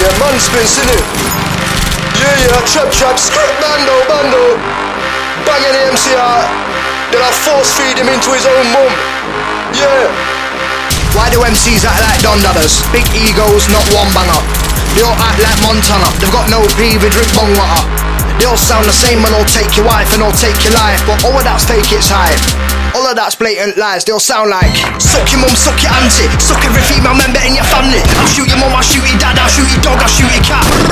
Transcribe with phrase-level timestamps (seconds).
[0.00, 1.04] Yeah, man spits, innit?
[2.16, 4.56] Yeah, yeah, trap, trap, script, bando, bando.
[5.44, 6.40] Banging the MCR.
[7.12, 8.92] Then I force feed him into his own mum.
[9.76, 10.08] Yeah.
[11.12, 12.80] Why do MCs act like Don Dadders?
[12.96, 14.40] Big egos, not one banger.
[14.96, 16.08] They all act like Montana.
[16.16, 17.84] They've got no pee, they drink bong water.
[18.40, 21.04] They all sound the same and all take your wife and all take your life.
[21.04, 22.40] But all of that's fake, it's hype.
[22.94, 26.26] All of that's blatant lies, they all sound like Suck your mum, suck your auntie
[26.42, 28.02] Suck every female member in your family
[28.60, 30.89] Mum, I'll shoot your dad, I'll shoot your dog, I'll shoot your cat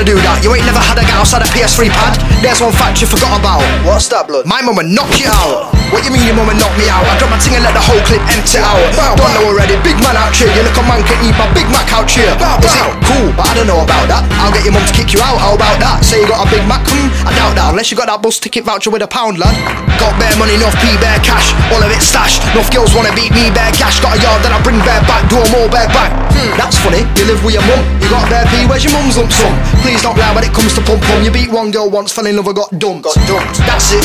[0.00, 0.40] gonna do that.
[0.40, 2.16] You ain't never had a girl outside a PS3 pad.
[2.40, 3.60] There's one fact you forgot about.
[3.84, 4.48] What's that, blood?
[4.48, 5.76] My mum would knock you out.
[5.92, 7.04] What you mean your mum would knock me out?
[7.04, 8.80] I drop my ting and let the whole clip empty out.
[8.96, 10.48] Bow, Don't know already, big man out here.
[10.56, 12.32] You look a man can eat my big mac out here.
[12.40, 13.28] Bow, Is it cool?
[13.36, 14.24] But I don't know about that.
[14.40, 16.00] I'll get your mum to kick you out, how about that?
[16.00, 17.68] Say you got a big mac, hmm, I doubt that.
[17.76, 19.52] Unless you got that bus ticket voucher with a pound, lad.
[20.00, 21.52] Got bare money, enough P, bare cash.
[21.76, 22.40] All of it stashed.
[22.56, 24.00] Enough girls wanna beat me, bare cash.
[24.00, 25.28] Got a yard that I bring bare back.
[25.28, 27.82] Do 'em all bare back That's funny, you live with your mum.
[28.00, 29.52] You got a bare P, where's your mum's lump sum?
[29.82, 32.26] Please don't lie when it comes to pum pum You beat one girl once, fell
[32.26, 33.04] in love and got dumped.
[33.06, 33.58] Got dumped.
[33.66, 34.04] That's it.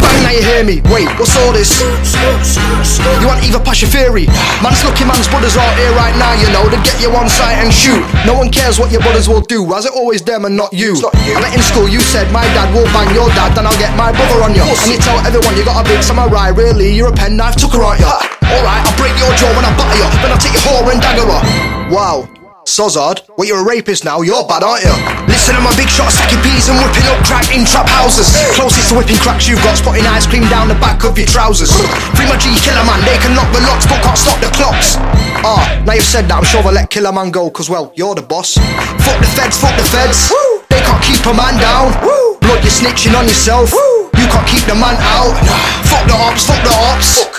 [0.00, 0.80] Bang, now you hear me.
[0.92, 1.80] Wait, what's all this?
[1.80, 4.26] You want either pass your theory.
[4.62, 7.58] Man's lucky man's brothers are here right now You know, they get you on site
[7.60, 8.02] and shoot.
[8.24, 10.92] No one cares what your brothers will do As it always them and not you.
[10.92, 11.34] It's not you.
[11.34, 14.12] But in school you said my dad will bang your dad Then I'll get my
[14.12, 16.48] brother on you And you tell everyone you got a big samurai.
[16.48, 18.35] Really, you're a pen knife tucker, aren't you?
[18.52, 20.08] Alright, I'll break your jaw when I batter you.
[20.22, 21.42] Then I'll take your whore and dagger her.
[21.90, 22.28] Wow.
[22.66, 24.90] Sozard, well you're a rapist now, you're bad aren't you?
[25.30, 28.26] Listen to my big shot, stacking peas and whipping up crack in trap houses.
[28.58, 31.70] Closest to whipping cracks you've got, spotting ice cream down the back of your trousers.
[32.18, 34.98] Free my G killer man, they can lock the locks but can't stop the clocks.
[35.46, 38.18] Ah, now you've said that, I'm sure they'll let killer man go Cause well, you're
[38.18, 38.58] the boss.
[38.58, 40.34] Fuck the feds, fuck the feds.
[40.66, 41.94] They can't keep a man down.
[42.42, 43.70] Blood, you're snitching on yourself.
[44.18, 45.38] You can't keep the man out.
[45.86, 47.14] Fuck the ops, fuck the ops.
[47.14, 47.35] Fuck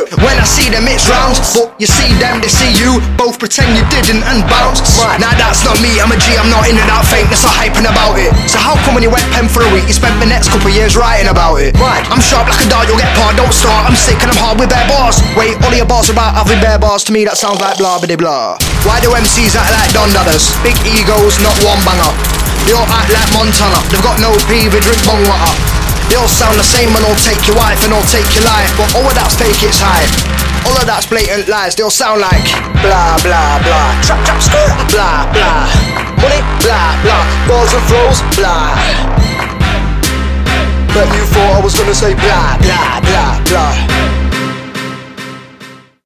[0.47, 3.03] see them it's rounds But you see them, they see you.
[3.19, 4.79] Both pretend you didn't and bounce.
[4.95, 5.19] Right.
[5.19, 7.85] Nah, that's not me, I'm a G, I'm not in and out fakeness or hyping
[7.85, 8.31] about it.
[8.47, 10.71] So how come when you went pen for a week You spent the next couple
[10.71, 11.75] years writing about it?
[11.77, 12.01] Right.
[12.07, 13.91] I'm sharp like a dart, you'll get part, don't start.
[13.91, 15.19] I'm sick and I'm hard with bare bars.
[15.35, 17.03] Wait, all your bars are about having bare bars.
[17.05, 18.55] To me that sounds like blah blah blah.
[18.87, 20.55] Why do MCs act like Don Dadders?
[20.63, 22.13] Big egos, not one banger.
[22.63, 23.79] They all act like Montana.
[23.91, 25.66] They've got no pee, they drink bong water
[26.09, 28.71] they all sound the same and all take your wife and all take your life
[28.79, 30.11] But all of that's fake, it's hype.
[30.67, 32.47] All of that's blatant lies, they all sound like
[32.81, 33.89] Blah blah blah.
[34.05, 34.71] Trap trap skirt.
[34.93, 35.65] Blah blah.
[36.21, 37.23] Money Blah blah.
[37.47, 38.19] Balls and throws.
[38.37, 38.77] Blah.
[40.93, 42.57] Bet you thought I was gonna say blah.
[42.61, 43.96] blah blah blah